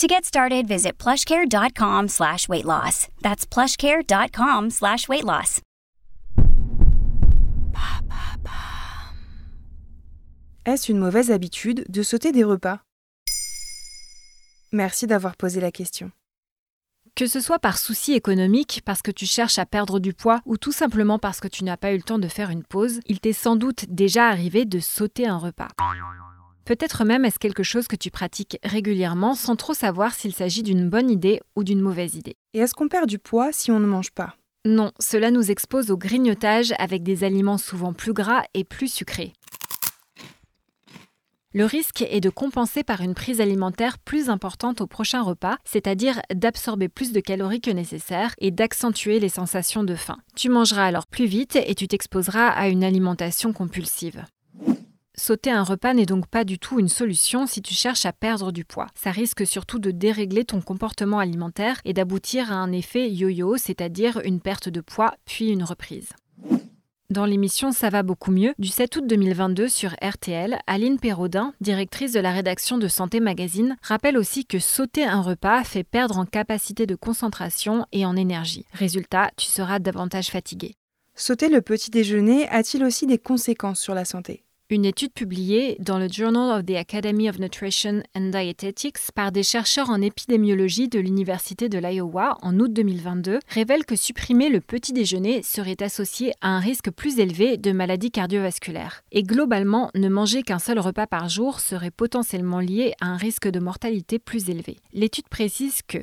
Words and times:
To 0.00 0.06
get 0.06 0.24
started, 0.24 0.66
visit 0.66 0.92
plushcare.com 0.96 2.08
slash 2.08 2.48
weight 2.48 2.64
loss. 2.64 3.08
That's 3.20 3.44
plushcare.com 3.44 4.70
slash 4.70 5.06
weight 5.10 5.24
loss. 5.24 5.60
Est-ce 10.64 10.90
une 10.90 10.96
mauvaise 10.96 11.30
habitude 11.30 11.84
de 11.90 12.02
sauter 12.02 12.32
des 12.32 12.44
repas? 12.44 12.80
Merci 14.72 15.06
d'avoir 15.06 15.36
posé 15.36 15.60
la 15.60 15.70
question. 15.70 16.10
Que 17.14 17.26
ce 17.26 17.40
soit 17.40 17.58
par 17.58 17.76
souci 17.76 18.14
économique, 18.14 18.80
parce 18.86 19.02
que 19.02 19.10
tu 19.10 19.26
cherches 19.26 19.58
à 19.58 19.66
perdre 19.66 19.98
du 19.98 20.14
poids, 20.14 20.40
ou 20.46 20.56
tout 20.56 20.72
simplement 20.72 21.18
parce 21.18 21.40
que 21.40 21.48
tu 21.48 21.62
n'as 21.62 21.76
pas 21.76 21.92
eu 21.92 21.96
le 21.98 22.02
temps 22.02 22.18
de 22.18 22.28
faire 22.28 22.48
une 22.48 22.64
pause, 22.64 23.00
il 23.04 23.20
t'est 23.20 23.34
sans 23.34 23.54
doute 23.54 23.84
déjà 23.90 24.28
arrivé 24.28 24.64
de 24.64 24.80
sauter 24.80 25.26
un 25.26 25.36
repas. 25.36 25.68
Peut-être 26.70 27.04
même 27.04 27.24
est-ce 27.24 27.40
quelque 27.40 27.64
chose 27.64 27.88
que 27.88 27.96
tu 27.96 28.12
pratiques 28.12 28.56
régulièrement 28.62 29.34
sans 29.34 29.56
trop 29.56 29.74
savoir 29.74 30.14
s'il 30.14 30.32
s'agit 30.32 30.62
d'une 30.62 30.88
bonne 30.88 31.10
idée 31.10 31.40
ou 31.56 31.64
d'une 31.64 31.80
mauvaise 31.80 32.14
idée? 32.14 32.36
Et 32.54 32.60
est-ce 32.60 32.74
qu'on 32.74 32.86
perd 32.86 33.08
du 33.08 33.18
poids 33.18 33.50
si 33.50 33.72
on 33.72 33.80
ne 33.80 33.88
mange 33.88 34.12
pas? 34.12 34.36
Non, 34.64 34.92
cela 35.00 35.32
nous 35.32 35.50
expose 35.50 35.90
au 35.90 35.96
grignotage 35.96 36.72
avec 36.78 37.02
des 37.02 37.24
aliments 37.24 37.58
souvent 37.58 37.92
plus 37.92 38.12
gras 38.12 38.44
et 38.54 38.62
plus 38.62 38.86
sucrés. 38.86 39.32
Le 41.54 41.64
risque 41.64 42.02
est 42.02 42.20
de 42.20 42.30
compenser 42.30 42.84
par 42.84 43.00
une 43.00 43.14
prise 43.14 43.40
alimentaire 43.40 43.98
plus 43.98 44.30
importante 44.30 44.80
au 44.80 44.86
prochain 44.86 45.22
repas, 45.22 45.56
c'est-à-dire 45.64 46.20
d'absorber 46.32 46.88
plus 46.88 47.10
de 47.10 47.18
calories 47.18 47.60
que 47.60 47.72
nécessaire 47.72 48.32
et 48.38 48.52
d'accentuer 48.52 49.18
les 49.18 49.28
sensations 49.28 49.82
de 49.82 49.96
faim. 49.96 50.18
Tu 50.36 50.48
mangeras 50.48 50.86
alors 50.86 51.08
plus 51.08 51.26
vite 51.26 51.56
et 51.56 51.74
tu 51.74 51.88
t'exposeras 51.88 52.46
à 52.46 52.68
une 52.68 52.84
alimentation 52.84 53.52
compulsive. 53.52 54.24
Sauter 55.20 55.50
un 55.50 55.64
repas 55.64 55.92
n'est 55.92 56.06
donc 56.06 56.26
pas 56.28 56.44
du 56.44 56.58
tout 56.58 56.80
une 56.80 56.88
solution 56.88 57.46
si 57.46 57.60
tu 57.60 57.74
cherches 57.74 58.06
à 58.06 58.12
perdre 58.14 58.52
du 58.52 58.64
poids. 58.64 58.86
Ça 58.94 59.10
risque 59.10 59.46
surtout 59.46 59.78
de 59.78 59.90
dérégler 59.90 60.46
ton 60.46 60.62
comportement 60.62 61.18
alimentaire 61.18 61.82
et 61.84 61.92
d'aboutir 61.92 62.50
à 62.50 62.54
un 62.54 62.72
effet 62.72 63.10
yo-yo, 63.10 63.58
c'est-à-dire 63.58 64.22
une 64.24 64.40
perte 64.40 64.70
de 64.70 64.80
poids 64.80 65.12
puis 65.26 65.50
une 65.50 65.62
reprise. 65.62 66.08
Dans 67.10 67.26
l'émission 67.26 67.70
Ça 67.70 67.90
va 67.90 68.02
beaucoup 68.02 68.30
mieux 68.30 68.54
du 68.58 68.68
7 68.68 68.96
août 68.96 69.06
2022 69.06 69.68
sur 69.68 69.94
RTL, 70.02 70.58
Aline 70.66 70.98
Perraudin, 70.98 71.52
directrice 71.60 72.12
de 72.12 72.20
la 72.20 72.32
rédaction 72.32 72.78
de 72.78 72.88
Santé 72.88 73.20
Magazine, 73.20 73.76
rappelle 73.82 74.16
aussi 74.16 74.46
que 74.46 74.58
sauter 74.58 75.04
un 75.04 75.20
repas 75.20 75.64
fait 75.64 75.84
perdre 75.84 76.16
en 76.16 76.24
capacité 76.24 76.86
de 76.86 76.94
concentration 76.94 77.84
et 77.92 78.06
en 78.06 78.16
énergie. 78.16 78.64
Résultat, 78.72 79.32
tu 79.36 79.48
seras 79.48 79.80
davantage 79.80 80.28
fatigué. 80.28 80.72
Sauter 81.14 81.50
le 81.50 81.60
petit 81.60 81.90
déjeuner 81.90 82.48
a-t-il 82.48 82.82
aussi 82.84 83.06
des 83.06 83.18
conséquences 83.18 83.80
sur 83.80 83.94
la 83.94 84.06
santé? 84.06 84.44
Une 84.70 84.84
étude 84.84 85.12
publiée 85.12 85.76
dans 85.80 85.98
le 85.98 86.08
Journal 86.08 86.58
of 86.58 86.64
the 86.64 86.76
Academy 86.76 87.28
of 87.28 87.40
Nutrition 87.40 88.02
and 88.16 88.30
Dietetics 88.30 89.10
par 89.14 89.32
des 89.32 89.42
chercheurs 89.42 89.90
en 89.90 90.00
épidémiologie 90.00 90.88
de 90.88 91.00
l'Université 91.00 91.68
de 91.68 91.78
l'Iowa 91.78 92.38
en 92.42 92.58
août 92.60 92.72
2022 92.72 93.40
révèle 93.48 93.84
que 93.84 93.96
supprimer 93.96 94.48
le 94.48 94.60
petit 94.60 94.92
déjeuner 94.92 95.42
serait 95.42 95.82
associé 95.82 96.32
à 96.40 96.50
un 96.50 96.60
risque 96.60 96.90
plus 96.90 97.18
élevé 97.18 97.56
de 97.56 97.72
maladies 97.72 98.12
cardiovasculaires. 98.12 99.02
Et 99.10 99.24
globalement, 99.24 99.90
ne 99.96 100.08
manger 100.08 100.42
qu'un 100.42 100.60
seul 100.60 100.78
repas 100.78 101.08
par 101.08 101.28
jour 101.28 101.58
serait 101.58 101.90
potentiellement 101.90 102.60
lié 102.60 102.94
à 103.00 103.06
un 103.06 103.16
risque 103.16 103.48
de 103.48 103.58
mortalité 103.58 104.20
plus 104.20 104.50
élevé. 104.50 104.76
L'étude 104.92 105.28
précise 105.28 105.80
que 105.86 105.98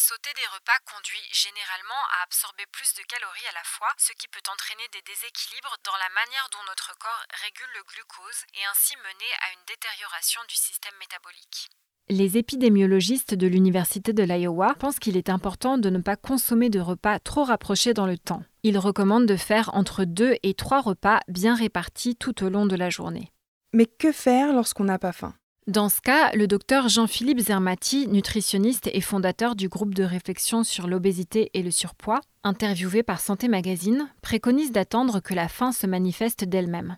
Sauter 0.00 0.32
des 0.32 0.48
repas 0.56 0.80
conduit 0.88 1.28
généralement 1.28 2.02
à 2.16 2.24
absorber 2.24 2.64
plus 2.72 2.88
de 2.96 3.04
calories 3.04 3.50
à 3.52 3.52
la 3.52 3.64
fois, 3.68 3.92
ce 3.98 4.16
qui 4.16 4.28
peut 4.32 4.40
entraîner 4.48 4.88
des 4.96 5.04
déséquilibres 5.04 5.76
dans 5.84 5.98
la 6.00 6.08
manière 6.16 6.48
dont 6.56 6.64
notre 6.72 6.96
corps 6.96 7.24
régule 7.44 7.68
le 7.76 7.84
glucose 7.84 8.40
et 8.56 8.64
ainsi 8.72 8.96
mener 8.96 9.30
à 9.44 9.52
une 9.52 9.66
détérioration 9.68 10.40
du 10.48 10.56
système 10.56 10.96
métabolique. 10.96 11.68
Les 12.08 12.40
épidémiologistes 12.40 13.34
de 13.34 13.46
l'Université 13.46 14.14
de 14.14 14.24
l'Iowa 14.24 14.74
pensent 14.80 14.98
qu'il 14.98 15.18
est 15.18 15.28
important 15.28 15.76
de 15.76 15.90
ne 15.90 16.00
pas 16.00 16.16
consommer 16.16 16.70
de 16.70 16.80
repas 16.80 17.20
trop 17.20 17.44
rapprochés 17.44 17.92
dans 17.92 18.06
le 18.06 18.16
temps. 18.16 18.42
Ils 18.62 18.78
recommandent 18.78 19.28
de 19.28 19.36
faire 19.36 19.68
entre 19.74 20.08
deux 20.08 20.40
et 20.42 20.54
trois 20.54 20.80
repas 20.80 21.20
bien 21.28 21.54
répartis 21.54 22.16
tout 22.16 22.42
au 22.42 22.48
long 22.48 22.64
de 22.64 22.74
la 22.74 22.88
journée. 22.88 23.28
Mais 23.74 23.84
que 23.84 24.12
faire 24.12 24.54
lorsqu'on 24.54 24.84
n'a 24.84 24.98
pas 24.98 25.12
faim? 25.12 25.36
Dans 25.70 25.88
ce 25.88 26.00
cas, 26.00 26.32
le 26.32 26.46
docteur 26.46 26.88
Jean-Philippe 26.88 27.40
Zermati, 27.40 28.08
nutritionniste 28.08 28.90
et 28.92 29.00
fondateur 29.00 29.54
du 29.54 29.68
groupe 29.68 29.94
de 29.94 30.02
réflexion 30.02 30.64
sur 30.64 30.88
l'obésité 30.88 31.50
et 31.54 31.62
le 31.62 31.70
surpoids, 31.70 32.20
interviewé 32.42 33.02
par 33.02 33.20
Santé 33.20 33.46
Magazine, 33.46 34.08
préconise 34.20 34.72
d'attendre 34.72 35.20
que 35.20 35.32
la 35.32 35.48
faim 35.48 35.72
se 35.72 35.86
manifeste 35.86 36.44
d'elle-même. 36.44 36.96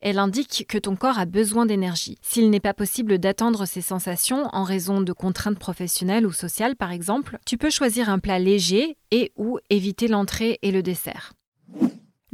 Elle 0.00 0.18
indique 0.18 0.66
que 0.68 0.78
ton 0.78 0.96
corps 0.96 1.18
a 1.18 1.24
besoin 1.24 1.64
d'énergie. 1.64 2.18
S'il 2.20 2.50
n'est 2.50 2.60
pas 2.60 2.74
possible 2.74 3.18
d'attendre 3.18 3.64
ces 3.66 3.80
sensations 3.80 4.48
en 4.52 4.64
raison 4.64 5.00
de 5.00 5.12
contraintes 5.12 5.58
professionnelles 5.58 6.26
ou 6.26 6.32
sociales 6.32 6.76
par 6.76 6.92
exemple, 6.92 7.38
tu 7.46 7.56
peux 7.56 7.70
choisir 7.70 8.10
un 8.10 8.18
plat 8.18 8.38
léger 8.38 8.96
et 9.10 9.32
ou 9.36 9.58
éviter 9.70 10.08
l'entrée 10.08 10.58
et 10.62 10.72
le 10.72 10.82
dessert. 10.82 11.32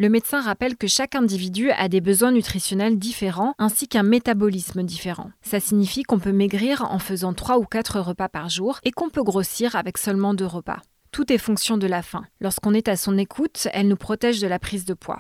Le 0.01 0.09
médecin 0.09 0.41
rappelle 0.41 0.77
que 0.77 0.87
chaque 0.87 1.17
individu 1.17 1.73
a 1.73 1.89
des 1.89 2.01
besoins 2.01 2.31
nutritionnels 2.31 3.01
différents 3.01 3.55
ainsi 3.59 3.89
qu'un 3.89 4.05
métabolisme 4.05 4.85
différent. 4.85 5.33
Ça 5.43 5.59
signifie 5.59 6.05
qu'on 6.05 6.21
peut 6.21 6.31
maigrir 6.31 6.87
en 6.89 7.01
faisant 7.01 7.33
3 7.35 7.59
ou 7.59 7.65
4 7.65 7.99
repas 7.99 8.29
par 8.29 8.49
jour 8.49 8.79
et 8.85 8.93
qu'on 8.93 9.11
peut 9.11 9.25
grossir 9.25 9.75
avec 9.75 9.99
seulement 9.99 10.35
2 10.35 10.47
repas. 10.47 10.83
Tout 11.11 11.33
est 11.33 11.39
fonction 11.39 11.79
de 11.79 11.89
la 11.89 12.03
faim. 12.03 12.25
Lorsqu'on 12.41 12.75
est 12.75 12.87
à 12.87 12.95
son 12.95 13.19
écoute, 13.19 13.67
elle 13.73 13.89
nous 13.89 13.97
protège 13.97 14.41
de 14.41 14.47
la 14.47 14.61
prise 14.61 14.85
de 14.85 14.95
poids. 14.95 15.19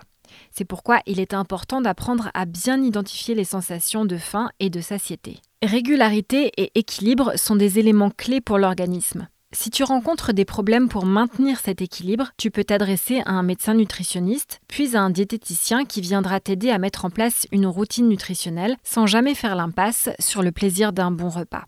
C'est 0.52 0.64
pourquoi 0.64 1.00
il 1.06 1.18
est 1.18 1.34
important 1.34 1.80
d'apprendre 1.80 2.30
à 2.34 2.44
bien 2.44 2.80
identifier 2.80 3.34
les 3.34 3.42
sensations 3.42 4.04
de 4.04 4.16
faim 4.16 4.48
et 4.60 4.70
de 4.70 4.80
satiété. 4.80 5.40
Régularité 5.60 6.52
et 6.56 6.70
équilibre 6.78 7.32
sont 7.34 7.56
des 7.56 7.80
éléments 7.80 8.10
clés 8.10 8.40
pour 8.40 8.58
l'organisme. 8.58 9.26
Si 9.50 9.70
tu 9.70 9.82
rencontres 9.82 10.34
des 10.34 10.44
problèmes 10.44 10.90
pour 10.90 11.06
maintenir 11.06 11.58
cet 11.58 11.80
équilibre, 11.80 12.32
tu 12.36 12.50
peux 12.50 12.64
t'adresser 12.64 13.22
à 13.24 13.30
un 13.30 13.42
médecin 13.42 13.72
nutritionniste, 13.72 14.60
puis 14.68 14.94
à 14.94 15.00
un 15.00 15.08
diététicien 15.08 15.86
qui 15.86 16.02
viendra 16.02 16.38
t'aider 16.38 16.68
à 16.68 16.76
mettre 16.76 17.06
en 17.06 17.10
place 17.10 17.46
une 17.50 17.66
routine 17.66 18.08
nutritionnelle 18.08 18.76
sans 18.84 19.06
jamais 19.06 19.34
faire 19.34 19.56
l'impasse 19.56 20.10
sur 20.18 20.42
le 20.42 20.52
plaisir 20.52 20.92
d'un 20.92 21.10
bon 21.10 21.30
repas. 21.30 21.64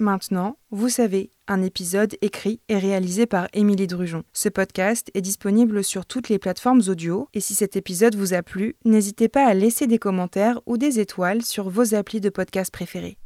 Maintenant, 0.00 0.56
vous 0.72 0.88
savez, 0.88 1.30
un 1.46 1.62
épisode 1.62 2.16
écrit 2.20 2.58
et 2.68 2.78
réalisé 2.78 3.26
par 3.26 3.46
Émilie 3.52 3.86
Drujon. 3.86 4.24
Ce 4.32 4.48
podcast 4.48 5.08
est 5.14 5.20
disponible 5.20 5.84
sur 5.84 6.04
toutes 6.04 6.28
les 6.28 6.40
plateformes 6.40 6.82
audio 6.88 7.28
et 7.32 7.40
si 7.40 7.54
cet 7.54 7.76
épisode 7.76 8.16
vous 8.16 8.34
a 8.34 8.42
plu, 8.42 8.74
n'hésitez 8.84 9.28
pas 9.28 9.46
à 9.46 9.54
laisser 9.54 9.86
des 9.86 10.00
commentaires 10.00 10.60
ou 10.66 10.78
des 10.78 10.98
étoiles 10.98 11.42
sur 11.42 11.70
vos 11.70 11.94
applis 11.94 12.20
de 12.20 12.30
podcast 12.30 12.72
préférés. 12.72 13.18